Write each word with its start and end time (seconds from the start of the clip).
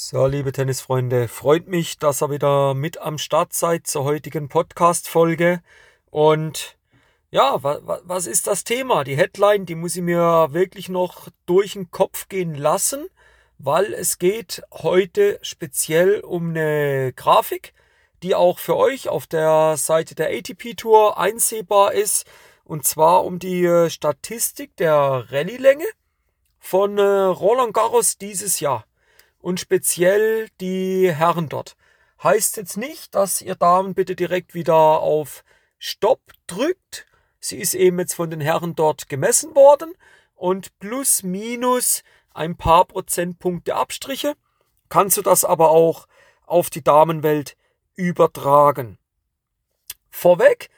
So, 0.00 0.28
liebe 0.28 0.52
Tennisfreunde, 0.52 1.26
freut 1.26 1.66
mich, 1.66 1.98
dass 1.98 2.22
ihr 2.22 2.30
wieder 2.30 2.72
mit 2.74 2.98
am 2.98 3.18
Start 3.18 3.52
seid 3.52 3.88
zur 3.88 4.04
heutigen 4.04 4.48
Podcast-Folge. 4.48 5.60
Und 6.08 6.78
ja, 7.32 7.60
wa, 7.64 7.80
wa, 7.82 8.00
was 8.04 8.28
ist 8.28 8.46
das 8.46 8.62
Thema? 8.62 9.02
Die 9.02 9.16
Headline, 9.16 9.66
die 9.66 9.74
muss 9.74 9.96
ich 9.96 10.02
mir 10.02 10.50
wirklich 10.52 10.88
noch 10.88 11.28
durch 11.46 11.72
den 11.72 11.90
Kopf 11.90 12.28
gehen 12.28 12.54
lassen, 12.54 13.08
weil 13.58 13.92
es 13.92 14.20
geht 14.20 14.62
heute 14.70 15.40
speziell 15.42 16.20
um 16.20 16.50
eine 16.50 17.12
Grafik, 17.14 17.74
die 18.22 18.36
auch 18.36 18.60
für 18.60 18.76
euch 18.76 19.08
auf 19.08 19.26
der 19.26 19.76
Seite 19.76 20.14
der 20.14 20.28
ATP 20.28 20.76
Tour 20.76 21.18
einsehbar 21.18 21.92
ist. 21.92 22.24
Und 22.62 22.86
zwar 22.86 23.24
um 23.24 23.40
die 23.40 23.88
Statistik 23.90 24.76
der 24.76 25.26
Rallye-Länge 25.28 25.86
von 26.60 26.98
äh, 26.98 27.02
Roland 27.02 27.74
Garros 27.74 28.16
dieses 28.16 28.60
Jahr 28.60 28.84
und 29.38 29.60
speziell 29.60 30.48
die 30.60 31.12
Herren 31.12 31.48
dort. 31.48 31.76
Heißt 32.22 32.56
jetzt 32.56 32.76
nicht, 32.76 33.14
dass 33.14 33.40
ihr 33.40 33.54
Damen 33.54 33.94
bitte 33.94 34.16
direkt 34.16 34.54
wieder 34.54 34.74
auf 34.74 35.44
Stopp 35.78 36.20
drückt. 36.46 37.06
Sie 37.40 37.58
ist 37.58 37.74
eben 37.74 37.98
jetzt 37.98 38.14
von 38.14 38.30
den 38.30 38.40
Herren 38.40 38.74
dort 38.74 39.08
gemessen 39.08 39.54
worden 39.54 39.94
und 40.34 40.76
plus 40.80 41.22
minus 41.22 42.02
ein 42.34 42.56
paar 42.56 42.86
Prozentpunkte 42.86 43.76
Abstriche. 43.76 44.34
Kannst 44.88 45.16
du 45.16 45.22
das 45.22 45.44
aber 45.44 45.70
auch 45.70 46.08
auf 46.46 46.70
die 46.70 46.82
Damenwelt 46.82 47.56
übertragen. 47.94 48.98
Vorweg 50.10 50.70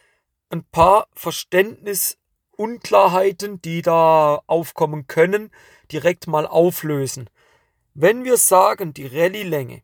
ein 0.51 0.65
paar 0.65 1.07
Verständnisunklarheiten, 1.15 3.63
die 3.63 3.80
da 3.83 4.43
aufkommen 4.47 5.07
können, 5.07 5.51
direkt 5.93 6.27
mal 6.27 6.47
auflösen. 6.47 7.30
Wenn 7.95 8.25
wir 8.25 8.37
sagen, 8.37 8.95
die 8.95 9.07
Rallye-Länge 9.07 9.83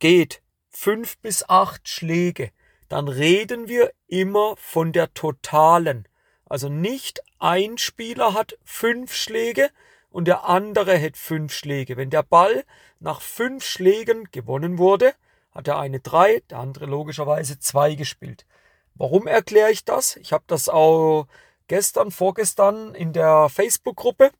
geht 0.00 0.42
fünf 0.68 1.18
bis 1.18 1.48
acht 1.48 1.88
Schläge, 1.88 2.50
dann 2.88 3.06
reden 3.06 3.68
wir 3.68 3.92
immer 4.08 4.56
von 4.56 4.92
der 4.92 5.14
totalen. 5.14 6.08
Also 6.46 6.68
nicht 6.68 7.20
ein 7.38 7.78
Spieler 7.78 8.34
hat 8.34 8.58
fünf 8.64 9.14
Schläge 9.14 9.70
und 10.10 10.26
der 10.26 10.46
andere 10.46 11.00
hat 11.00 11.16
fünf 11.16 11.52
Schläge. 11.52 11.96
Wenn 11.96 12.10
der 12.10 12.24
Ball 12.24 12.64
nach 12.98 13.20
fünf 13.20 13.64
Schlägen 13.64 14.28
gewonnen 14.32 14.78
wurde, 14.78 15.14
hat 15.52 15.68
der 15.68 15.78
eine 15.78 16.00
drei, 16.00 16.42
der 16.50 16.58
andere 16.58 16.86
logischerweise 16.86 17.60
zwei 17.60 17.94
gespielt. 17.94 18.46
Warum 18.94 19.28
erkläre 19.28 19.70
ich 19.70 19.84
das? 19.84 20.16
Ich 20.16 20.32
habe 20.32 20.44
das 20.48 20.68
auch 20.68 21.28
gestern, 21.68 22.10
vorgestern 22.10 22.94
in 22.94 23.12
der 23.12 23.48
Facebook-Gruppe 23.48 24.32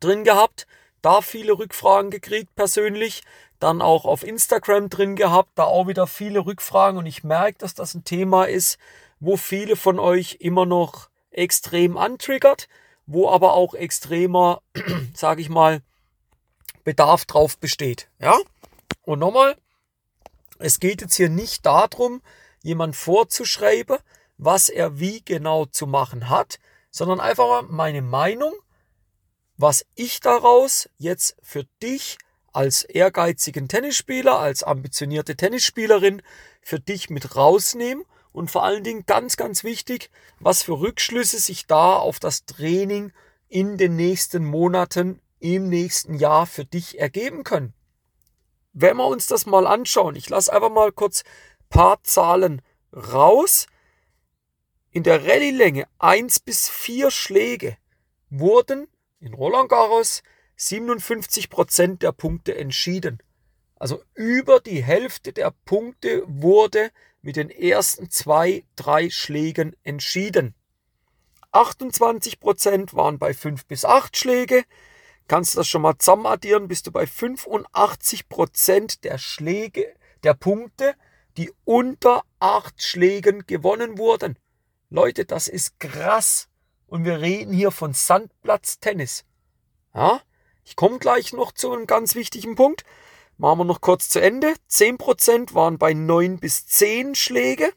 drin 0.00 0.24
gehabt 0.24 0.66
da 1.06 1.20
viele 1.22 1.52
Rückfragen 1.52 2.10
gekriegt 2.10 2.56
persönlich, 2.56 3.22
dann 3.60 3.80
auch 3.80 4.06
auf 4.06 4.24
Instagram 4.24 4.90
drin 4.90 5.14
gehabt, 5.14 5.50
da 5.54 5.62
auch 5.62 5.86
wieder 5.86 6.08
viele 6.08 6.44
Rückfragen 6.44 6.98
und 6.98 7.06
ich 7.06 7.22
merke, 7.22 7.58
dass 7.58 7.74
das 7.74 7.94
ein 7.94 8.02
Thema 8.02 8.46
ist, 8.46 8.76
wo 9.20 9.36
viele 9.36 9.76
von 9.76 10.00
euch 10.00 10.38
immer 10.40 10.66
noch 10.66 11.08
extrem 11.30 11.96
antriggert, 11.96 12.66
wo 13.06 13.30
aber 13.30 13.52
auch 13.52 13.74
extremer, 13.74 14.62
sage 15.14 15.42
ich 15.42 15.48
mal, 15.48 15.80
Bedarf 16.82 17.24
drauf 17.24 17.56
besteht. 17.56 18.08
Ja? 18.18 18.36
Und 19.02 19.20
nochmal, 19.20 19.56
es 20.58 20.80
geht 20.80 21.02
jetzt 21.02 21.14
hier 21.14 21.28
nicht 21.28 21.64
darum, 21.66 22.20
jemand 22.64 22.96
vorzuschreiben, 22.96 23.98
was 24.38 24.68
er 24.68 24.98
wie 24.98 25.22
genau 25.24 25.66
zu 25.66 25.86
machen 25.86 26.30
hat, 26.30 26.58
sondern 26.90 27.20
einfach 27.20 27.46
mal 27.46 27.62
meine 27.62 28.02
Meinung 28.02 28.54
was 29.56 29.86
ich 29.94 30.20
daraus 30.20 30.88
jetzt 30.98 31.36
für 31.42 31.64
dich 31.82 32.18
als 32.52 32.84
ehrgeizigen 32.84 33.68
Tennisspieler, 33.68 34.38
als 34.38 34.62
ambitionierte 34.62 35.36
Tennisspielerin 35.36 36.22
für 36.62 36.80
dich 36.80 37.10
mit 37.10 37.36
rausnehme 37.36 38.04
und 38.32 38.50
vor 38.50 38.64
allen 38.64 38.84
Dingen 38.84 39.04
ganz, 39.06 39.36
ganz 39.36 39.64
wichtig, 39.64 40.10
was 40.40 40.62
für 40.62 40.80
Rückschlüsse 40.80 41.38
sich 41.38 41.66
da 41.66 41.96
auf 41.96 42.18
das 42.18 42.44
Training 42.44 43.12
in 43.48 43.78
den 43.78 43.96
nächsten 43.96 44.44
Monaten, 44.44 45.20
im 45.38 45.68
nächsten 45.68 46.14
Jahr 46.14 46.46
für 46.46 46.64
dich 46.64 46.98
ergeben 46.98 47.44
können. 47.44 47.74
Wenn 48.72 48.96
wir 48.96 49.06
uns 49.06 49.26
das 49.26 49.46
mal 49.46 49.66
anschauen, 49.66 50.16
ich 50.16 50.28
lasse 50.28 50.52
einfach 50.52 50.70
mal 50.70 50.92
kurz 50.92 51.24
paar 51.70 52.02
Zahlen 52.02 52.62
raus. 52.92 53.66
In 54.90 55.02
der 55.02 55.26
Rallye-Länge 55.26 55.86
1 55.98 56.40
bis 56.40 56.68
4 56.68 57.10
Schläge 57.10 57.76
wurden 58.30 58.86
in 59.20 59.34
Roland 59.34 59.68
Garros 59.68 60.22
57 60.56 61.50
Prozent 61.50 62.02
der 62.02 62.12
Punkte 62.12 62.56
entschieden. 62.56 63.18
Also 63.76 64.02
über 64.14 64.60
die 64.60 64.82
Hälfte 64.82 65.32
der 65.32 65.52
Punkte 65.64 66.22
wurde 66.26 66.90
mit 67.22 67.36
den 67.36 67.50
ersten 67.50 68.10
zwei, 68.10 68.64
drei 68.74 69.10
Schlägen 69.10 69.76
entschieden. 69.82 70.54
28 71.52 72.40
Prozent 72.40 72.94
waren 72.94 73.18
bei 73.18 73.34
fünf 73.34 73.66
bis 73.66 73.84
acht 73.84 74.16
Schläge. 74.16 74.64
Kannst 75.28 75.54
du 75.54 75.58
das 75.58 75.68
schon 75.68 75.82
mal 75.82 75.98
zusammen 75.98 76.26
addieren, 76.26 76.68
bist 76.68 76.86
du 76.86 76.92
bei 76.92 77.06
85 77.06 78.28
Prozent 78.28 79.04
der 79.04 79.18
Schläge, 79.18 79.94
der 80.22 80.34
Punkte, 80.34 80.94
die 81.36 81.52
unter 81.64 82.22
acht 82.38 82.82
Schlägen 82.82 83.46
gewonnen 83.46 83.98
wurden. 83.98 84.38
Leute, 84.88 85.24
das 85.24 85.48
ist 85.48 85.78
krass. 85.80 86.48
Und 86.86 87.04
wir 87.04 87.20
reden 87.20 87.52
hier 87.52 87.70
von 87.70 87.92
Sandplatztennis. 87.92 89.24
Ja, 89.94 90.20
ich 90.64 90.76
komme 90.76 90.98
gleich 90.98 91.32
noch 91.32 91.52
zu 91.52 91.72
einem 91.72 91.86
ganz 91.86 92.14
wichtigen 92.14 92.54
Punkt. 92.54 92.84
Machen 93.38 93.58
wir 93.60 93.64
noch 93.64 93.80
kurz 93.80 94.08
zu 94.08 94.20
Ende. 94.20 94.54
10% 94.70 95.54
waren 95.54 95.78
bei 95.78 95.94
9 95.94 96.38
bis 96.38 96.66
10 96.66 97.14
Schläge. 97.14 97.72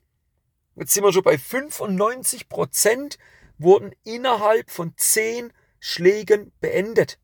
Jetzt 0.76 0.94
sind 0.94 1.04
wir 1.04 1.12
schon 1.12 1.24
bei 1.24 1.36
95% 1.36 3.18
wurden 3.58 3.92
innerhalb 4.04 4.72
von 4.72 4.94
10 4.96 5.52
Schlägen 5.80 6.52
beendet. 6.62 7.20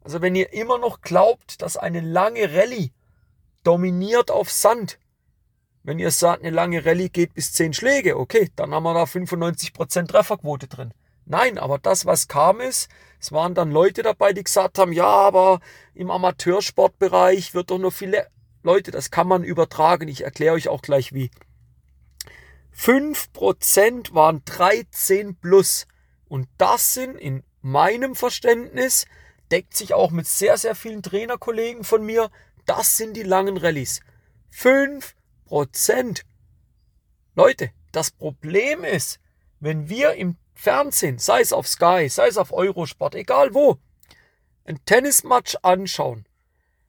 Also 0.00 0.22
wenn 0.22 0.34
ihr 0.34 0.52
immer 0.52 0.78
noch 0.78 1.02
glaubt, 1.02 1.60
dass 1.60 1.76
eine 1.76 2.00
lange 2.00 2.54
Rallye 2.54 2.92
dominiert 3.62 4.30
auf 4.30 4.50
Sand, 4.50 4.98
wenn 5.82 5.98
ihr 5.98 6.10
sagt, 6.10 6.42
eine 6.42 6.50
lange 6.50 6.84
Rallye 6.84 7.10
geht 7.10 7.34
bis 7.34 7.52
10 7.52 7.74
Schläge, 7.74 8.16
okay, 8.16 8.50
dann 8.56 8.72
haben 8.72 8.84
wir 8.84 8.94
da 8.94 9.04
95% 9.04 10.06
Trefferquote 10.06 10.68
drin. 10.68 10.94
Nein, 11.28 11.58
aber 11.58 11.78
das, 11.78 12.06
was 12.06 12.26
kam, 12.26 12.60
ist, 12.60 12.88
es 13.20 13.32
waren 13.32 13.54
dann 13.54 13.70
Leute 13.70 14.02
dabei, 14.02 14.32
die 14.32 14.42
gesagt 14.42 14.78
haben, 14.78 14.92
ja, 14.92 15.06
aber 15.06 15.60
im 15.94 16.10
Amateursportbereich 16.10 17.52
wird 17.52 17.70
doch 17.70 17.78
nur 17.78 17.92
viele 17.92 18.28
Leute, 18.62 18.90
das 18.90 19.10
kann 19.10 19.28
man 19.28 19.44
übertragen. 19.44 20.08
Ich 20.08 20.24
erkläre 20.24 20.54
euch 20.54 20.68
auch 20.68 20.80
gleich 20.80 21.12
wie. 21.12 21.30
5% 22.74 24.14
waren 24.14 24.42
13 24.46 25.36
plus. 25.36 25.86
Und 26.28 26.48
das 26.56 26.94
sind 26.94 27.16
in 27.16 27.42
meinem 27.60 28.14
Verständnis, 28.14 29.06
deckt 29.50 29.76
sich 29.76 29.92
auch 29.92 30.10
mit 30.10 30.26
sehr, 30.26 30.56
sehr 30.56 30.74
vielen 30.74 31.02
Trainerkollegen 31.02 31.84
von 31.84 32.04
mir, 32.04 32.30
das 32.64 32.96
sind 32.96 33.16
die 33.16 33.22
langen 33.22 33.58
Rallyes. 33.58 34.00
5%. 34.54 36.22
Leute, 37.34 37.70
das 37.92 38.10
Problem 38.10 38.84
ist, 38.84 39.20
wenn 39.60 39.88
wir 39.88 40.14
im 40.14 40.36
Fernsehen, 40.58 41.18
sei 41.18 41.40
es 41.40 41.52
auf 41.52 41.68
Sky, 41.68 42.08
sei 42.08 42.26
es 42.26 42.36
auf 42.36 42.52
Eurosport, 42.52 43.14
egal 43.14 43.54
wo, 43.54 43.78
ein 44.64 44.84
Tennismatch 44.84 45.56
anschauen. 45.62 46.26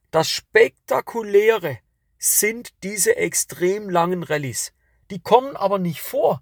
Das 0.10 0.28
Spektakuläre 0.28 1.78
sind 2.18 2.72
diese 2.84 3.16
extrem 3.16 3.90
langen 3.90 4.24
Rallyes. 4.24 4.74
Die 5.12 5.20
kommen 5.20 5.56
aber 5.56 5.78
nicht 5.78 6.02
vor. 6.02 6.42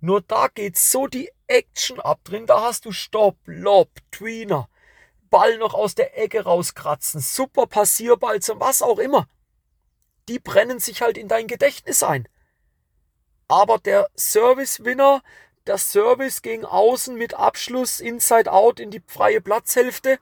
Nur 0.00 0.22
da 0.22 0.48
geht 0.48 0.78
so 0.78 1.06
die 1.06 1.30
Action 1.46 2.00
ab 2.00 2.20
drin. 2.24 2.46
Da 2.46 2.62
hast 2.62 2.86
du 2.86 2.92
Stopp, 2.92 3.36
Lob, 3.44 3.90
Tweener, 4.10 4.70
Ball 5.28 5.58
noch 5.58 5.74
aus 5.74 5.94
der 5.94 6.18
Ecke 6.18 6.44
rauskratzen, 6.44 7.20
super 7.20 7.66
Passierball, 7.66 8.40
was 8.54 8.80
auch 8.80 8.98
immer. 8.98 9.28
Die 10.28 10.38
brennen 10.38 10.80
sich 10.80 11.02
halt 11.02 11.18
in 11.18 11.28
dein 11.28 11.46
Gedächtnis 11.46 12.02
ein. 12.02 12.26
Aber 13.48 13.78
der 13.78 14.08
Service-Winner, 14.16 15.22
der 15.66 15.78
Service 15.78 16.42
gegen 16.42 16.64
außen 16.64 17.16
mit 17.16 17.34
Abschluss 17.34 18.00
Inside 18.00 18.50
Out 18.52 18.80
in 18.80 18.90
die 18.90 19.02
freie 19.06 19.40
Platzhälfte, 19.40 20.18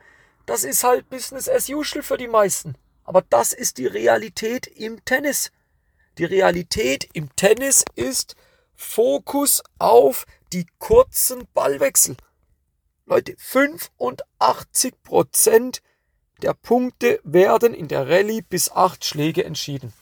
das 0.47 0.65
ist 0.65 0.85
halt 0.85 1.09
Business 1.11 1.49
as 1.49 1.69
usual 1.69 2.03
für 2.03 2.17
die 2.17 2.29
meisten. 2.29 2.75
Aber 3.05 3.23
das 3.23 3.53
ist 3.53 3.79
die 3.79 3.87
Realität 3.87 4.67
im 4.67 5.05
Tennis. 5.05 5.51
Die 6.19 6.25
Realität 6.25 7.09
im 7.13 7.35
Tennis 7.37 7.85
ist 7.95 8.37
Fokus 8.75 9.63
auf 9.79 10.27
die 10.53 10.67
kurzen 10.79 11.47
Ballwechsel. 11.55 12.17
Leute, 13.07 13.35
85 13.39 14.95
Prozent 15.03 15.83
der 16.43 16.55
Punkte 16.55 17.21
werden 17.25 17.75
in 17.75 17.89
der 17.89 18.09
Rallye 18.09 18.43
bis 18.43 18.71
acht 18.71 19.05
Schläge 19.05 19.45
entschieden. 19.45 19.93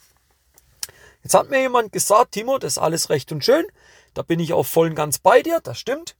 Jetzt 1.22 1.34
hat 1.34 1.50
mir 1.50 1.60
jemand 1.60 1.92
gesagt, 1.92 2.32
Timo, 2.32 2.58
das 2.58 2.74
ist 2.74 2.78
alles 2.78 3.10
recht 3.10 3.30
und 3.30 3.44
schön. 3.44 3.66
Da 4.14 4.22
bin 4.22 4.40
ich 4.40 4.52
auch 4.52 4.66
voll 4.66 4.88
und 4.88 4.94
ganz 4.94 5.18
bei 5.18 5.42
dir, 5.42 5.60
das 5.60 5.78
stimmt. 5.78 6.16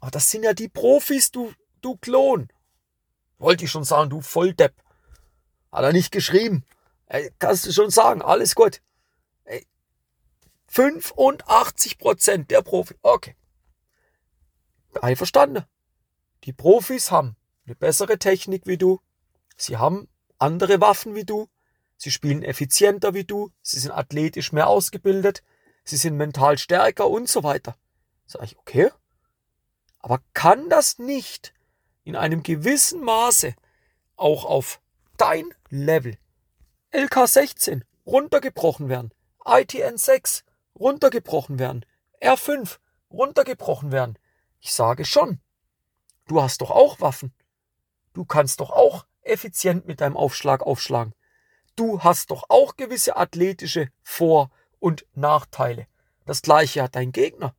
Aber 0.00 0.10
das 0.10 0.30
sind 0.30 0.42
ja 0.42 0.52
die 0.52 0.68
Profis, 0.68 1.30
du, 1.30 1.52
du 1.80 1.96
Klon. 1.96 2.48
Wollte 3.38 3.64
ich 3.64 3.70
schon 3.70 3.84
sagen, 3.84 4.10
du 4.10 4.20
Volldepp. 4.20 4.74
Hat 5.72 5.84
er 5.84 5.92
nicht 5.92 6.12
geschrieben. 6.12 6.64
Ey, 7.06 7.32
kannst 7.38 7.66
du 7.66 7.72
schon 7.72 7.90
sagen, 7.90 8.22
alles 8.22 8.54
gut. 8.54 8.82
Ey, 9.44 9.66
85 10.68 11.98
Prozent 11.98 12.50
der 12.50 12.62
Profi. 12.62 12.94
Okay. 13.02 13.36
Einverstanden. 15.00 15.64
Die 16.44 16.52
Profis 16.52 17.10
haben 17.10 17.36
eine 17.66 17.74
bessere 17.74 18.18
Technik 18.18 18.66
wie 18.66 18.78
du. 18.78 19.00
Sie 19.56 19.76
haben 19.76 20.08
andere 20.38 20.80
Waffen 20.80 21.14
wie 21.14 21.24
du. 21.24 21.48
Sie 21.96 22.10
spielen 22.10 22.42
effizienter 22.42 23.14
wie 23.14 23.24
du. 23.24 23.50
Sie 23.62 23.78
sind 23.78 23.90
athletisch 23.90 24.52
mehr 24.52 24.68
ausgebildet. 24.68 25.42
Sie 25.88 25.96
sind 25.96 26.16
mental 26.16 26.58
stärker 26.58 27.08
und 27.08 27.28
so 27.28 27.44
weiter. 27.44 27.76
Sag 28.26 28.42
ich, 28.42 28.58
okay. 28.58 28.90
Aber 30.00 30.20
kann 30.34 30.68
das 30.68 30.98
nicht 30.98 31.54
in 32.02 32.16
einem 32.16 32.42
gewissen 32.42 33.02
Maße 33.02 33.54
auch 34.16 34.44
auf 34.44 34.80
dein 35.16 35.54
Level 35.70 36.18
LK16 36.92 37.82
runtergebrochen 38.04 38.88
werden, 38.88 39.12
ITN 39.44 39.96
6 39.96 40.44
runtergebrochen 40.74 41.60
werden, 41.60 41.86
R5 42.20 42.78
runtergebrochen 43.10 43.92
werden? 43.92 44.18
Ich 44.58 44.72
sage 44.72 45.04
schon. 45.04 45.40
Du 46.26 46.42
hast 46.42 46.62
doch 46.62 46.72
auch 46.72 47.00
Waffen. 47.00 47.32
Du 48.12 48.24
kannst 48.24 48.58
doch 48.58 48.70
auch 48.70 49.06
effizient 49.22 49.86
mit 49.86 50.00
deinem 50.00 50.16
Aufschlag 50.16 50.62
aufschlagen. 50.62 51.14
Du 51.76 52.02
hast 52.02 52.32
doch 52.32 52.46
auch 52.48 52.76
gewisse 52.76 53.16
athletische 53.16 53.88
Vor- 54.02 54.50
und 54.78 55.06
Nachteile. 55.14 55.86
Das 56.24 56.42
gleiche 56.42 56.82
hat 56.82 56.96
dein 56.96 57.12
Gegner. 57.12 57.54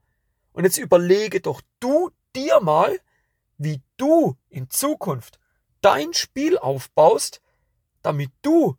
Und 0.53 0.63
jetzt 0.63 0.77
überlege 0.77 1.41
doch 1.41 1.61
du 1.79 2.11
dir 2.35 2.59
mal, 2.59 2.99
wie 3.57 3.81
du 3.97 4.35
in 4.49 4.69
Zukunft 4.69 5.39
dein 5.81 6.13
Spiel 6.13 6.57
aufbaust, 6.57 7.41
damit 8.01 8.31
du 8.41 8.77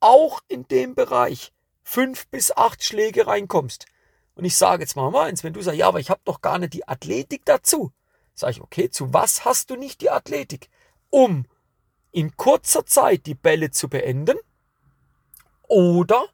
auch 0.00 0.40
in 0.48 0.68
dem 0.68 0.94
Bereich 0.94 1.52
fünf 1.82 2.26
bis 2.28 2.52
acht 2.56 2.82
Schläge 2.82 3.26
reinkommst. 3.26 3.86
Und 4.34 4.44
ich 4.44 4.56
sage 4.56 4.82
jetzt 4.82 4.96
mal 4.96 5.14
eins, 5.16 5.44
wenn 5.44 5.54
du 5.54 5.62
sagst, 5.62 5.78
ja, 5.78 5.88
aber 5.88 6.00
ich 6.00 6.10
habe 6.10 6.20
doch 6.24 6.40
gar 6.40 6.58
nicht 6.58 6.74
die 6.74 6.86
Athletik 6.86 7.44
dazu, 7.44 7.92
sage 8.34 8.52
ich, 8.52 8.60
okay, 8.60 8.90
zu 8.90 9.12
was 9.14 9.44
hast 9.44 9.70
du 9.70 9.76
nicht 9.76 10.00
die 10.00 10.10
Athletik? 10.10 10.68
Um 11.10 11.46
in 12.12 12.36
kurzer 12.36 12.84
Zeit 12.86 13.26
die 13.26 13.34
Bälle 13.34 13.70
zu 13.70 13.88
beenden 13.88 14.38
oder 15.68 16.28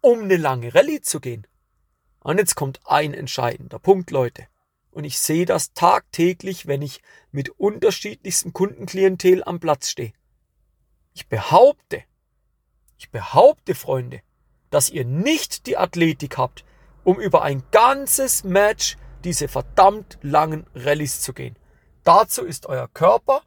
um 0.00 0.20
eine 0.20 0.36
lange 0.36 0.74
Rallye 0.74 1.00
zu 1.00 1.20
gehen. 1.20 1.46
Und 2.20 2.38
jetzt 2.38 2.54
kommt 2.54 2.80
ein 2.84 3.14
entscheidender 3.14 3.78
Punkt, 3.78 4.10
Leute. 4.10 4.46
Und 4.90 5.04
ich 5.04 5.18
sehe 5.18 5.46
das 5.46 5.72
tagtäglich, 5.72 6.66
wenn 6.66 6.82
ich 6.82 7.02
mit 7.30 7.50
unterschiedlichstem 7.50 8.52
Kundenklientel 8.52 9.44
am 9.44 9.60
Platz 9.60 9.90
stehe. 9.90 10.12
Ich 11.14 11.28
behaupte, 11.28 12.02
ich 12.96 13.10
behaupte, 13.10 13.74
Freunde, 13.74 14.20
dass 14.70 14.90
ihr 14.90 15.04
nicht 15.04 15.66
die 15.66 15.76
Athletik 15.76 16.36
habt, 16.36 16.64
um 17.04 17.20
über 17.20 17.42
ein 17.42 17.62
ganzes 17.70 18.44
Match 18.44 18.96
diese 19.24 19.48
verdammt 19.48 20.18
langen 20.22 20.66
Rallyes 20.74 21.20
zu 21.20 21.32
gehen. 21.32 21.56
Dazu 22.04 22.44
ist 22.44 22.66
euer 22.66 22.88
Körper 22.88 23.42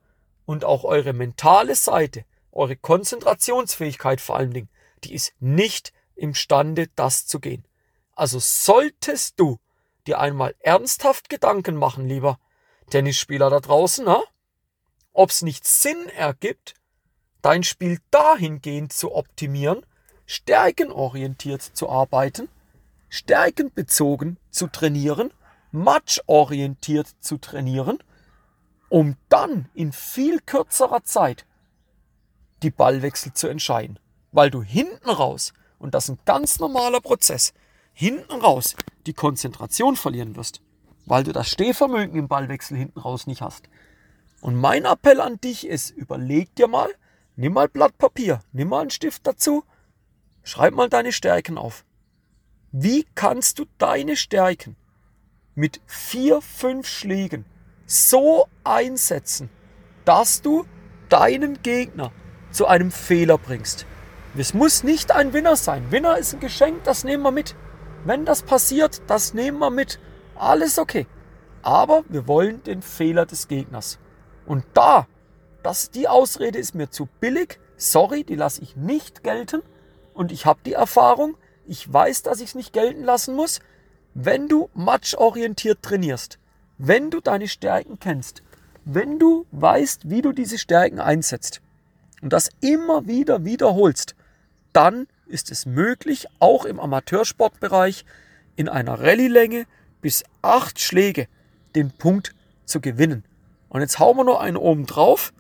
und 0.46 0.66
auch 0.66 0.84
eure 0.84 1.14
mentale 1.14 1.76
Seite, 1.76 2.26
eure 2.52 2.76
Konzentrationsfähigkeit 2.76 4.22
vor 4.22 4.38
allen 4.38 4.52
Dingen, 4.52 4.70
die 5.04 5.14
ist 5.14 5.34
nicht 5.40 5.94
imstande, 6.22 6.88
das 6.96 7.28
zu 7.28 7.40
gehen. 7.40 7.66
Also 8.14 8.40
solltest 8.40 9.40
du 9.40 9.60
dir 10.08 10.20
einmal 10.20 10.56
ernsthaft 10.60 11.30
Gedanken 11.30 11.76
machen, 11.76 12.08
lieber 12.08 12.40
Tennisspieler 12.90 13.50
da 13.50 13.60
draußen, 13.60 14.08
ob 15.14 15.30
es 15.30 15.42
nicht 15.42 15.66
Sinn 15.66 16.10
ergibt, 16.10 16.76
dein 17.42 17.64
Spiel 17.64 18.00
dahingehend 18.12 18.94
zu 18.94 19.14
optimieren, 19.14 19.86
stärkenorientiert 20.26 21.62
zu 21.62 21.90
arbeiten, 21.90 22.50
stärkenbezogen 23.10 24.38
zu 24.50 24.68
trainieren, 24.68 25.34
matchorientiert 25.72 27.08
zu 27.20 27.38
trainieren, 27.38 28.00
um 28.90 29.18
dann 29.30 29.70
in 29.74 29.92
viel 29.92 30.40
kürzerer 30.42 31.04
Zeit 31.04 31.46
die 32.62 32.72
Ballwechsel 32.72 33.34
zu 33.34 33.48
entscheiden. 33.48 34.00
Weil 34.32 34.50
du 34.50 34.62
hinten 34.62 35.10
raus, 35.10 35.54
und 35.82 35.96
das 35.96 36.06
ist 36.06 36.10
ein 36.12 36.20
ganz 36.26 36.60
normaler 36.60 37.02
Prozess, 37.02 37.54
hinten 37.94 38.40
raus 38.40 38.76
die 39.08 39.14
Konzentration 39.14 39.96
verlieren 39.96 40.36
wirst, 40.36 40.62
weil 41.06 41.24
du 41.24 41.32
das 41.32 41.50
Stehvermögen 41.50 42.16
im 42.16 42.28
Ballwechsel 42.28 42.78
hinten 42.78 43.00
raus 43.00 43.26
nicht 43.26 43.42
hast. 43.42 43.68
Und 44.42 44.56
mein 44.56 44.86
Appell 44.86 45.20
an 45.20 45.42
dich 45.42 45.68
ist, 45.68 45.90
überleg 45.90 46.54
dir 46.56 46.68
mal, 46.68 46.90
nimm 47.36 47.54
mal 47.54 47.68
Blatt 47.68 47.98
Papier, 47.98 48.42
nimm 48.52 48.70
mal 48.70 48.82
einen 48.82 48.90
Stift 48.92 49.26
dazu, 49.26 49.64
schreib 50.44 50.76
mal 50.76 50.90
deine 50.90 51.12
Stärken 51.12 51.58
auf. 51.58 51.84
Wie 52.72 53.06
kannst 53.16 53.60
du 53.60 53.66
deine 53.78 54.16
Stärken 54.16 54.76
mit 55.56 55.82
vier, 55.86 56.42
fünf 56.42 56.88
Schlägen 56.88 57.46
so 57.86 58.48
einsetzen, 58.64 59.50
dass 60.06 60.42
du 60.42 60.66
deinen 61.10 61.62
Gegner 61.62 62.12
zu 62.52 62.68
einem 62.68 62.92
Fehler 62.92 63.38
bringst? 63.38 63.86
Es 64.38 64.54
muss 64.54 64.84
nicht 64.84 65.12
ein 65.12 65.34
Winner 65.34 65.58
sein. 65.58 65.92
Winner 65.92 66.18
ist 66.18 66.34
ein 66.34 66.40
Geschenk, 66.40 66.86
das 66.86 67.04
nehmen 67.04 67.24
wir 67.24 67.32
mit. 67.32 67.56
Wenn 68.06 68.24
das 68.24 68.44
passiert, 68.44 69.02
das 69.08 69.34
nehmen 69.34 69.60
wir 69.60 69.72
mit. 69.72 70.00
Alles 70.36 70.80
okay. 70.80 71.06
Aber 71.64 72.04
wir 72.08 72.28
wollen 72.30 72.64
den 72.64 72.82
Fehler 72.82 73.26
des 73.26 73.50
Gegners. 73.50 74.00
Und 74.46 74.64
da, 74.74 75.06
das, 75.64 75.92
die 75.92 76.08
Ausrede 76.08 76.58
ist 76.58 76.76
mir 76.76 76.90
zu 76.90 77.10
billig. 77.20 77.60
Sorry, 77.76 78.24
die 78.24 78.36
lasse 78.36 78.62
ich 78.62 78.78
nicht 78.78 79.22
gelten. 79.22 79.64
Und 80.14 80.32
ich 80.32 80.46
habe 80.46 80.62
die 80.66 80.74
Erfahrung. 80.74 81.36
Ich 81.68 81.92
weiß, 81.92 82.24
dass 82.24 82.40
ich 82.40 82.50
es 82.50 82.56
nicht 82.56 82.72
gelten 82.72 83.04
lassen 83.04 83.36
muss. 83.36 83.60
Wenn 84.14 84.48
du 84.48 84.70
matchorientiert 84.74 85.82
trainierst, 85.82 86.40
wenn 86.78 87.12
du 87.12 87.20
deine 87.20 87.50
Stärken 87.50 88.00
kennst, 88.00 88.44
wenn 88.86 89.20
du 89.20 89.46
weißt, 89.52 90.10
wie 90.10 90.22
du 90.22 90.32
diese 90.32 90.58
Stärken 90.58 91.00
einsetzt 91.00 91.62
und 92.22 92.32
das 92.34 92.50
immer 92.62 93.08
wieder 93.08 93.46
wiederholst, 93.46 94.16
dann 94.74 95.08
ist 95.26 95.52
es 95.52 95.66
möglich, 95.66 96.28
auch 96.40 96.66
im 96.66 96.80
Amateursportbereich 96.80 98.06
in 98.56 98.70
einer 98.70 99.00
Rallye-Länge 99.00 99.66
bis 100.02 100.24
acht 100.42 100.80
Schläge 100.80 101.28
den 101.76 101.92
Punkt 101.92 102.36
zu 102.66 102.82
gewinnen. 102.82 103.24
Und 103.70 103.82
jetzt 103.82 104.00
hauen 104.00 104.18
wir 104.18 104.24
noch 104.24 104.40
einen 104.40 104.58
oben 104.58 104.86
drauf. 104.86 105.34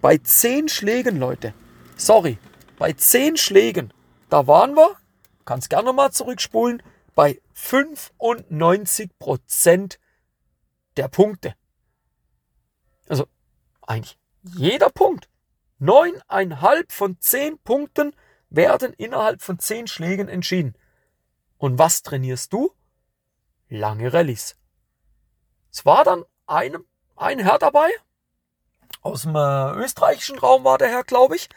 Bei 0.00 0.18
zehn 0.18 0.68
Schlägen, 0.68 1.18
Leute, 1.18 1.54
sorry, 1.96 2.38
bei 2.78 2.92
zehn 2.92 3.36
Schlägen, 3.36 3.92
da 4.30 4.46
waren 4.46 4.74
wir, 4.74 4.96
kannst 5.44 5.70
gerne 5.70 5.92
mal 5.92 6.10
zurückspulen, 6.10 6.82
bei 7.14 7.40
95 7.52 9.10
Prozent 9.18 10.00
der 10.96 11.08
Punkte. 11.08 11.54
Also 13.08 13.26
eigentlich 13.82 14.18
jeder 14.42 14.88
Punkt. 14.88 15.28
Neuneinhalb 15.78 16.92
von 16.92 17.18
zehn 17.20 17.58
Punkten 17.58 18.14
werden 18.50 18.92
innerhalb 18.94 19.42
von 19.42 19.58
zehn 19.58 19.86
Schlägen 19.86 20.28
entschieden. 20.28 20.74
Und 21.56 21.78
was 21.78 22.02
trainierst 22.02 22.52
du? 22.52 22.72
Lange 23.68 24.12
Rallyes. 24.12 24.56
Es 25.72 25.86
war 25.86 26.04
dann 26.04 26.24
ein, 26.46 26.76
ein 27.16 27.38
Herr 27.38 27.58
dabei, 27.58 27.90
aus 29.02 29.22
dem 29.22 29.34
äh, 29.34 29.72
österreichischen 29.72 30.38
Raum 30.38 30.64
war 30.64 30.78
der 30.78 30.88
Herr, 30.88 31.04
glaube 31.04 31.36
ich, 31.36 31.48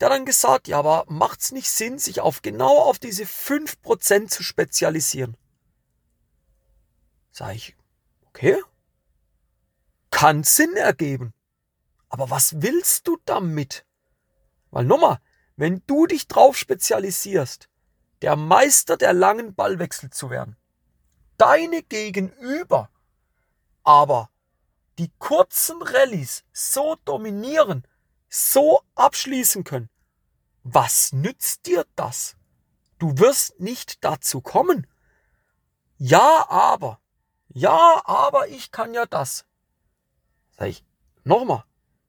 der 0.00 0.08
dann 0.08 0.24
gesagt, 0.24 0.66
ja, 0.66 0.78
aber 0.78 1.04
macht's 1.08 1.52
nicht 1.52 1.70
Sinn, 1.70 1.98
sich 1.98 2.20
auf 2.20 2.42
genau 2.42 2.78
auf 2.78 2.98
diese 2.98 3.24
5% 3.24 4.28
zu 4.28 4.42
spezialisieren? 4.42 5.36
Sag 7.30 7.54
ich, 7.54 7.76
okay, 8.28 8.60
kann 10.10 10.42
Sinn 10.42 10.74
ergeben. 10.76 11.32
Aber 12.08 12.30
was 12.30 12.60
willst 12.60 13.06
du 13.06 13.18
damit? 13.24 13.84
Weil 14.70 14.84
nochmal, 14.84 15.20
wenn 15.60 15.82
du 15.86 16.06
dich 16.06 16.26
drauf 16.26 16.56
spezialisierst, 16.56 17.68
der 18.22 18.34
Meister 18.34 18.96
der 18.96 19.12
langen 19.12 19.54
Ballwechsel 19.54 20.08
zu 20.08 20.30
werden, 20.30 20.56
deine 21.36 21.82
Gegenüber 21.82 22.88
aber 23.82 24.30
die 24.98 25.12
kurzen 25.18 25.82
Rallyes 25.82 26.44
so 26.54 26.96
dominieren, 27.04 27.86
so 28.30 28.80
abschließen 28.94 29.62
können, 29.64 29.90
was 30.62 31.12
nützt 31.12 31.66
dir 31.66 31.84
das? 31.94 32.36
Du 32.98 33.18
wirst 33.18 33.60
nicht 33.60 34.02
dazu 34.02 34.40
kommen. 34.40 34.86
Ja, 35.98 36.46
aber, 36.48 37.00
ja, 37.48 38.00
aber 38.06 38.48
ich 38.48 38.70
kann 38.72 38.94
ja 38.94 39.04
das. 39.04 39.44
Sag 40.52 40.68
ich, 40.68 40.86
nochmal, 41.22 41.64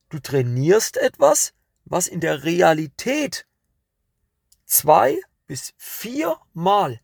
du 0.08 0.20
trainierst 0.20 0.96
etwas, 0.96 1.54
was 1.92 2.08
in 2.08 2.22
der 2.22 2.44
Realität 2.44 3.46
zwei 4.66 5.20
bis 5.46 5.74
viermal 5.76 7.02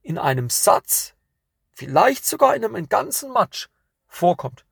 in 0.00 0.16
einem 0.16 0.48
Satz, 0.48 1.12
vielleicht 1.72 2.24
sogar 2.24 2.56
in 2.56 2.64
einem 2.64 2.88
ganzen 2.88 3.32
Match 3.32 3.68
vorkommt. 4.08 4.64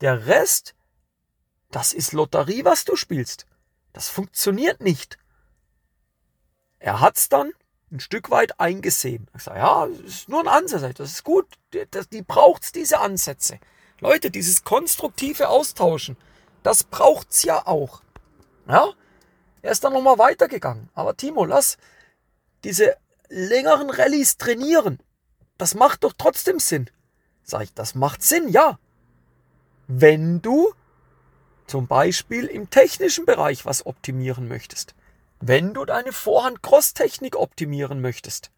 Der 0.00 0.26
Rest, 0.26 0.74
das 1.70 1.92
ist 1.92 2.12
Lotterie, 2.12 2.64
was 2.64 2.84
du 2.84 2.96
spielst. 2.96 3.46
Das 3.92 4.08
funktioniert 4.08 4.80
nicht. 4.80 5.16
Er 6.80 7.00
hat's 7.00 7.28
dann 7.28 7.52
ein 7.92 8.00
Stück 8.00 8.30
weit 8.30 8.58
eingesehen. 8.58 9.28
Ich 9.36 9.44
sage, 9.44 9.60
ja, 9.60 9.86
das 9.86 10.00
ist 10.00 10.28
nur 10.28 10.40
ein 10.40 10.48
Ansatz, 10.48 10.96
das 10.96 11.12
ist 11.12 11.24
gut, 11.24 11.46
die, 11.72 11.84
die 12.12 12.22
braucht's 12.22 12.72
diese 12.72 12.98
Ansätze. 12.98 13.60
Leute, 14.00 14.32
dieses 14.32 14.64
konstruktive 14.64 15.48
Austauschen, 15.48 16.16
das 16.64 16.82
braucht's 16.82 17.44
ja 17.44 17.64
auch. 17.66 18.02
Ja, 18.70 18.92
er 19.62 19.72
ist 19.72 19.82
dann 19.82 19.92
nochmal 19.92 20.18
weitergegangen. 20.18 20.90
Aber 20.94 21.16
Timo, 21.16 21.44
lass 21.44 21.76
diese 22.62 22.96
längeren 23.28 23.90
Rallyes 23.90 24.36
trainieren. 24.36 25.00
Das 25.58 25.74
macht 25.74 26.04
doch 26.04 26.12
trotzdem 26.16 26.60
Sinn. 26.60 26.88
Sag 27.42 27.62
ich, 27.62 27.74
das 27.74 27.96
macht 27.96 28.22
Sinn, 28.22 28.48
ja. 28.48 28.78
Wenn 29.88 30.40
du 30.40 30.72
zum 31.66 31.88
Beispiel 31.88 32.46
im 32.46 32.70
technischen 32.70 33.26
Bereich 33.26 33.66
was 33.66 33.86
optimieren 33.86 34.46
möchtest. 34.46 34.94
Wenn 35.40 35.74
du 35.74 35.84
deine 35.84 36.12
Vorhand-Cross-Technik 36.12 37.34
optimieren 37.34 38.00
möchtest. 38.00 38.52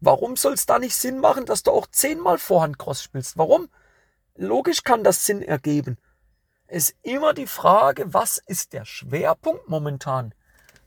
Warum 0.00 0.36
soll 0.36 0.54
es 0.54 0.66
da 0.66 0.78
nicht 0.78 0.94
Sinn 0.94 1.18
machen, 1.18 1.44
dass 1.44 1.64
du 1.64 1.72
auch 1.72 1.88
zehnmal 1.88 2.38
Vorhand-Cross 2.38 3.02
spielst? 3.02 3.36
Warum? 3.36 3.68
Logisch 4.36 4.84
kann 4.84 5.02
das 5.02 5.26
Sinn 5.26 5.42
ergeben. 5.42 5.98
Ist 6.70 6.94
immer 7.02 7.34
die 7.34 7.48
Frage, 7.48 8.14
was 8.14 8.38
ist 8.46 8.74
der 8.74 8.84
Schwerpunkt 8.84 9.68
momentan? 9.68 10.32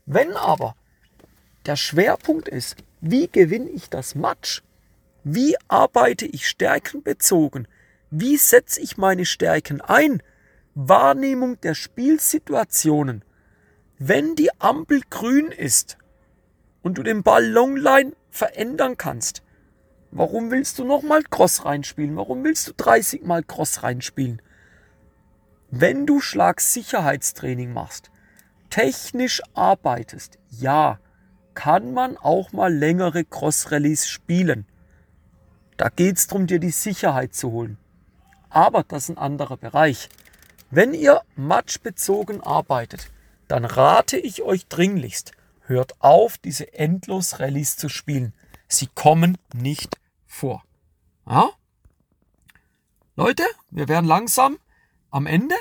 Wenn 0.06 0.32
aber 0.32 0.76
der 1.66 1.76
Schwerpunkt 1.76 2.48
ist, 2.48 2.76
wie 3.02 3.28
gewinne 3.28 3.68
ich 3.68 3.90
das 3.90 4.14
Match? 4.14 4.62
Wie 5.24 5.56
arbeite 5.68 6.24
ich 6.24 6.48
stärkenbezogen? 6.48 7.68
Wie 8.10 8.38
setze 8.38 8.80
ich 8.80 8.96
meine 8.96 9.26
Stärken 9.26 9.82
ein? 9.82 10.22
Wahrnehmung 10.74 11.60
der 11.60 11.74
Spielsituationen. 11.74 13.22
Wenn 13.98 14.36
die 14.36 14.58
Ampel 14.62 15.02
grün 15.10 15.52
ist 15.52 15.98
und 16.80 16.96
du 16.96 17.02
den 17.02 17.22
Ball 17.22 17.46
Longline 17.46 18.14
verändern 18.30 18.96
kannst, 18.96 19.42
warum 20.10 20.50
willst 20.50 20.78
du 20.78 20.84
nochmal 20.84 21.24
Cross 21.24 21.66
reinspielen? 21.66 22.16
Warum 22.16 22.42
willst 22.42 22.68
du 22.68 22.72
30 22.74 23.24
mal 23.24 23.42
Cross 23.42 23.82
reinspielen? 23.82 24.40
Wenn 25.76 26.06
du 26.06 26.20
Schlagsicherheitstraining 26.20 27.72
machst, 27.72 28.12
technisch 28.70 29.42
arbeitest, 29.54 30.38
ja, 30.48 31.00
kann 31.54 31.92
man 31.92 32.16
auch 32.16 32.52
mal 32.52 32.72
längere 32.72 33.24
Cross-Rallies 33.24 34.06
spielen. 34.06 34.66
Da 35.76 35.88
geht 35.88 36.16
es 36.18 36.28
darum, 36.28 36.46
dir 36.46 36.60
die 36.60 36.70
Sicherheit 36.70 37.34
zu 37.34 37.50
holen. 37.50 37.76
Aber 38.50 38.84
das 38.84 39.08
ist 39.08 39.16
ein 39.16 39.18
anderer 39.18 39.56
Bereich. 39.56 40.10
Wenn 40.70 40.94
ihr 40.94 41.22
matchbezogen 41.34 42.40
arbeitet, 42.40 43.10
dann 43.48 43.64
rate 43.64 44.16
ich 44.16 44.42
euch 44.42 44.68
dringlichst, 44.68 45.32
hört 45.62 46.00
auf, 46.00 46.38
diese 46.38 46.72
endlos 46.74 47.40
Rallyes 47.40 47.76
zu 47.76 47.88
spielen. 47.88 48.32
Sie 48.68 48.86
kommen 48.94 49.38
nicht 49.52 49.98
vor. 50.28 50.62
Ja? 51.28 51.50
Leute, 53.16 53.42
wir 53.72 53.88
werden 53.88 54.06
langsam 54.06 54.58
am 55.14 55.26
Ende. 55.26 55.54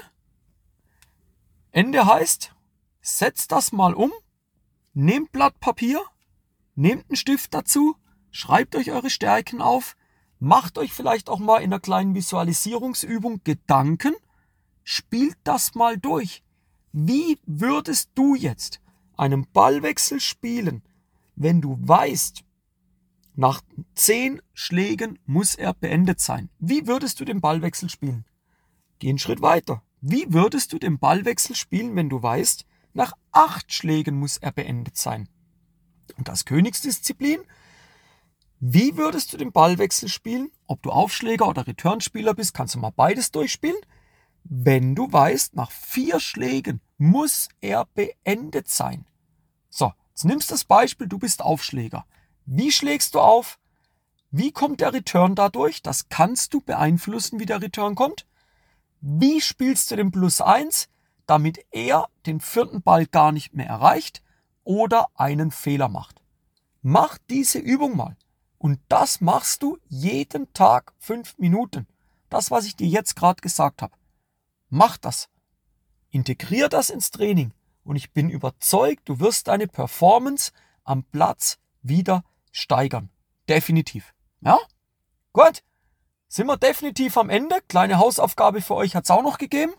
Ende 1.71 2.05
heißt, 2.05 2.55
setzt 3.01 3.51
das 3.51 3.71
mal 3.71 3.93
um, 3.93 4.11
nehmt 4.93 5.31
Blatt 5.31 5.59
Papier, 5.59 6.03
nehmt 6.75 7.09
einen 7.09 7.15
Stift 7.15 7.53
dazu, 7.53 7.95
schreibt 8.31 8.75
euch 8.75 8.91
eure 8.91 9.09
Stärken 9.09 9.61
auf, 9.61 9.95
Macht 10.45 10.77
euch 10.77 10.91
vielleicht 10.91 11.29
auch 11.29 11.39
mal 11.39 11.59
in 11.59 11.71
einer 11.71 11.79
kleinen 11.79 12.15
Visualisierungsübung 12.15 13.45
Gedanken. 13.45 14.13
Spielt 14.83 15.37
das 15.45 15.73
mal 15.73 15.97
durch. 15.97 16.43
Wie 16.91 17.39
würdest 17.45 18.09
du 18.15 18.35
jetzt 18.35 18.81
einen 19.15 19.49
Ballwechsel 19.53 20.19
spielen, 20.19 20.83
wenn 21.37 21.61
du 21.61 21.77
weißt, 21.79 22.43
nach 23.35 23.61
zehn 23.95 24.41
Schlägen 24.53 25.17
muss 25.25 25.55
er 25.55 25.73
beendet 25.73 26.19
sein? 26.19 26.49
Wie 26.59 26.87
würdest 26.87 27.21
du 27.21 27.25
den 27.25 27.39
Ballwechsel 27.39 27.89
spielen? 27.89 28.25
Geh 29.03 29.09
einen 29.09 29.19
Schritt 29.19 29.41
weiter. 29.41 29.83
Wie 29.99 30.27
würdest 30.29 30.71
du 30.71 30.79
den 30.79 30.97
Ballwechsel 30.97 31.57
spielen, 31.57 31.93
wenn 31.97 32.07
du 32.07 32.23
weißt, 32.23 32.65
nach 32.93 33.11
acht 33.33 33.73
Schlägen 33.73 34.15
muss 34.17 34.37
er 34.37 34.53
beendet 34.53 34.95
sein? 34.95 35.27
Und 36.15 36.29
das 36.29 36.45
Königsdisziplin 36.45 37.41
wie 38.61 38.95
würdest 38.95 39.33
du 39.33 39.37
den 39.37 39.51
Ballwechsel 39.51 40.07
spielen? 40.07 40.51
Ob 40.67 40.81
du 40.83 40.91
Aufschläger 40.91 41.49
oder 41.49 41.67
Returnspieler 41.67 42.33
bist, 42.33 42.53
kannst 42.53 42.75
du 42.75 42.79
mal 42.79 42.93
beides 42.95 43.29
durchspielen. 43.31 43.75
Wenn 44.45 44.95
du 44.95 45.11
weißt, 45.11 45.53
nach 45.53 45.69
vier 45.69 46.21
Schlägen 46.21 46.79
muss 46.97 47.49
er 47.59 47.85
beendet 47.93 48.69
sein. 48.69 49.05
So, 49.69 49.91
jetzt 50.11 50.23
nimmst 50.23 50.49
du 50.49 50.53
das 50.53 50.63
Beispiel, 50.63 51.07
du 51.07 51.17
bist 51.19 51.41
Aufschläger. 51.41 52.05
Wie 52.45 52.71
schlägst 52.71 53.15
du 53.15 53.19
auf? 53.19 53.59
Wie 54.31 54.53
kommt 54.53 54.79
der 54.79 54.93
Return 54.93 55.35
dadurch? 55.35 55.81
Das 55.81 56.07
kannst 56.07 56.53
du 56.53 56.61
beeinflussen, 56.61 57.41
wie 57.41 57.45
der 57.45 57.61
Return 57.61 57.95
kommt. 57.95 58.25
Wie 59.05 59.41
spielst 59.41 59.91
du 59.91 59.97
den 59.97 60.11
Plus 60.11 60.39
1, 60.39 60.87
damit 61.25 61.65
er 61.71 62.07
den 62.25 62.39
vierten 62.39 62.81
Ball 62.81 63.05
gar 63.05 63.33
nicht 63.33 63.53
mehr 63.53 63.67
erreicht 63.67 64.23
oder 64.63 65.07
einen 65.15 65.51
Fehler 65.51 65.89
macht? 65.89 66.21
Mach 66.81 67.17
diese 67.29 67.59
Übung 67.59 67.97
mal. 67.97 68.15
Und 68.57 68.79
das 68.87 69.19
machst 69.19 69.61
du 69.61 69.77
jeden 69.89 70.53
Tag 70.53 70.93
fünf 70.99 71.37
Minuten. 71.37 71.85
Das, 72.29 72.49
was 72.49 72.63
ich 72.63 72.77
dir 72.77 72.87
jetzt 72.87 73.17
gerade 73.17 73.41
gesagt 73.41 73.81
habe. 73.81 73.93
Mach 74.69 74.95
das. 74.95 75.27
Integrier 76.09 76.69
das 76.69 76.89
ins 76.89 77.11
Training. 77.11 77.51
Und 77.83 77.97
ich 77.97 78.13
bin 78.13 78.29
überzeugt, 78.29 79.09
du 79.09 79.19
wirst 79.19 79.49
deine 79.49 79.67
Performance 79.67 80.53
am 80.85 81.03
Platz 81.03 81.57
wieder 81.81 82.23
steigern. 82.53 83.09
Definitiv. 83.49 84.13
Ja? 84.39 84.57
Gut. 85.33 85.61
Sind 86.33 86.47
wir 86.47 86.57
definitiv 86.57 87.15
am 87.17 87.29
Ende. 87.29 87.59
Kleine 87.67 87.99
Hausaufgabe 87.99 88.61
für 88.61 88.73
euch 88.73 88.95
hat 88.95 89.03
es 89.03 89.11
auch 89.11 89.21
noch 89.21 89.37
gegeben. 89.37 89.75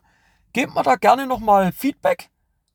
Gebt 0.53 0.73
mir 0.73 0.85
da 0.85 0.95
gerne 0.95 1.27
nochmal 1.27 1.73
Feedback, 1.73 2.31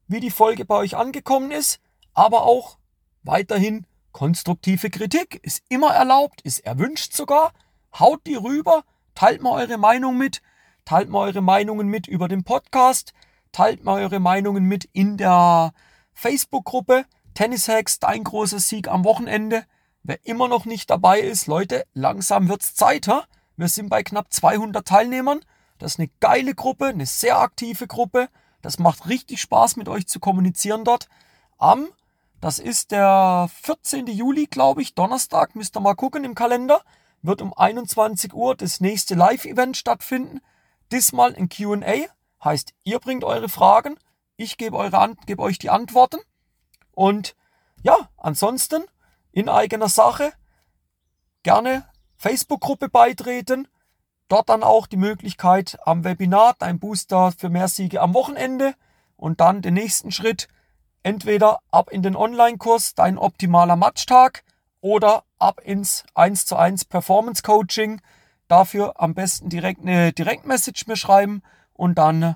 wie 0.06 0.20
die 0.20 0.32
Folge 0.32 0.66
bei 0.66 0.76
euch 0.76 0.98
angekommen 0.98 1.52
ist. 1.52 1.80
Aber 2.14 2.44
auch 2.44 2.78
weiterhin 3.24 3.88
Konstruktive 4.12 4.90
Kritik 4.90 5.40
ist 5.44 5.64
immer 5.70 5.94
erlaubt, 5.94 6.42
ist 6.42 6.60
erwünscht 6.66 7.14
sogar. 7.14 7.54
Haut 7.98 8.20
die 8.28 8.36
rüber, 8.36 8.84
teilt 9.16 9.42
mal 9.42 9.54
eure 9.54 9.78
Meinung 9.78 10.18
mit, 10.18 10.42
teilt 10.84 11.08
mal 11.08 11.30
eure 11.30 11.42
Meinungen 11.42 11.88
mit 11.88 12.06
über 12.06 12.28
den 12.28 12.44
Podcast, 12.44 13.14
teilt 13.54 13.86
mal 13.86 14.02
eure 14.02 14.20
Meinungen 14.20 14.66
mit 14.66 14.90
in 14.92 15.16
der 15.16 15.72
Facebook-Gruppe 16.12 17.06
Tennis 17.34 17.70
Hacks, 17.70 17.98
dein 18.00 18.26
großer 18.26 18.60
Sieg 18.60 18.90
am 18.90 19.06
Wochenende. 19.06 19.64
Wer 20.04 20.26
immer 20.26 20.50
noch 20.50 20.66
nicht 20.66 20.90
dabei 20.90 21.22
ist, 21.22 21.48
Leute, 21.48 21.86
langsam 21.94 22.50
wird's 22.50 22.76
Zeit, 22.76 23.08
ha? 23.08 23.24
Wir 23.60 23.68
sind 23.68 23.90
bei 23.90 24.04
knapp 24.04 24.32
200 24.32 24.88
Teilnehmern. 24.88 25.42
Das 25.80 25.94
ist 25.94 26.00
eine 26.00 26.10
geile 26.22 26.56
Gruppe, 26.56 26.86
eine 26.86 27.06
sehr 27.06 27.40
aktive 27.40 27.88
Gruppe. 27.88 28.30
Das 28.62 28.80
macht 28.80 29.10
richtig 29.10 29.42
Spaß, 29.42 29.76
mit 29.76 29.90
euch 29.90 30.08
zu 30.08 30.22
kommunizieren 30.22 30.86
dort. 30.86 31.10
Am 31.58 31.90
das 32.40 32.58
ist 32.60 32.92
der 32.92 33.50
14. 33.64 34.08
Juli, 34.08 34.46
glaube 34.46 34.82
ich, 34.82 34.96
Donnerstag, 34.96 35.58
müsst 35.58 35.76
ihr 35.76 35.82
mal 35.82 35.96
gucken 35.96 36.24
im 36.24 36.36
Kalender. 36.36 36.82
Wird 37.22 37.42
um 37.42 37.54
21 37.54 38.34
Uhr 38.34 38.56
das 38.56 38.80
nächste 38.80 39.16
Live-Event 39.16 39.76
stattfinden. 39.76 40.40
Diesmal 40.94 41.36
ein 41.36 41.50
QA. 41.50 42.06
Heißt, 42.42 42.74
ihr 42.86 43.00
bringt 43.00 43.26
eure 43.26 43.50
Fragen, 43.50 44.00
ich 44.38 44.56
gebe, 44.56 44.78
eure, 44.78 45.18
gebe 45.26 45.44
euch 45.44 45.60
die 45.60 45.70
Antworten. 45.70 46.20
Und 46.92 47.36
ja, 47.84 48.10
ansonsten 48.16 48.86
in 49.34 49.50
eigener 49.50 49.90
Sache 49.90 50.32
gerne 51.44 51.89
Facebook-Gruppe 52.20 52.90
beitreten. 52.90 53.68
Dort 54.28 54.50
dann 54.50 54.62
auch 54.62 54.86
die 54.86 54.98
Möglichkeit 54.98 55.80
am 55.86 56.04
Webinar, 56.04 56.56
dein 56.60 56.78
Booster 56.78 57.32
für 57.32 57.50
mehr 57.50 57.68
Siege 57.68 58.02
am 58.02 58.14
Wochenende. 58.14 58.76
Und 59.16 59.40
dann 59.42 59.62
den 59.62 59.74
nächsten 59.74 60.12
Schritt, 60.12 60.48
entweder 61.02 61.60
ab 61.72 61.90
in 61.90 62.04
den 62.04 62.16
Online-Kurs 62.16 62.94
Dein 62.94 63.18
optimaler 63.18 63.76
Matchtag 63.76 64.44
oder 64.82 65.24
ab 65.40 65.62
ins 65.64 66.04
1 66.14 66.46
zu 66.46 66.56
1 66.58 66.86
Performance 66.86 67.42
Coaching. 67.42 68.02
Dafür 68.48 69.02
am 69.02 69.14
besten 69.14 69.50
direkt 69.50 69.82
eine 69.82 70.14
Direktmessage 70.14 70.86
mir 70.88 70.96
schreiben 70.96 71.42
und 71.74 71.96
dann 71.98 72.36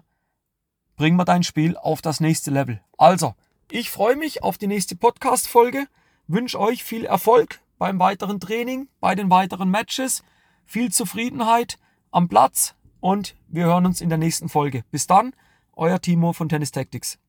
bringen 0.95 1.17
wir 1.17 1.25
dein 1.25 1.43
Spiel 1.43 1.77
auf 1.77 2.01
das 2.01 2.19
nächste 2.19 2.51
Level. 2.51 2.81
Also, 2.97 3.35
ich 3.69 3.89
freue 3.89 4.15
mich 4.15 4.43
auf 4.43 4.57
die 4.57 4.67
nächste 4.67 4.95
Podcast-Folge, 4.95 5.87
wünsche 6.27 6.59
euch 6.59 6.83
viel 6.83 7.05
Erfolg 7.05 7.62
beim 7.83 7.99
weiteren 7.99 8.39
Training, 8.39 8.87
bei 9.01 9.13
den 9.13 9.29
weiteren 9.29 9.69
Matches, 9.69 10.23
viel 10.65 10.89
Zufriedenheit 10.89 11.77
am 12.11 12.29
Platz 12.29 12.75
und 13.01 13.35
wir 13.49 13.65
hören 13.65 13.85
uns 13.85 13.99
in 13.99 14.07
der 14.07 14.17
nächsten 14.17 14.47
Folge. 14.47 14.85
Bis 14.89 15.05
dann, 15.05 15.35
euer 15.73 15.99
Timo 15.99 16.31
von 16.31 16.47
Tennis 16.47 16.71
Tactics. 16.71 17.19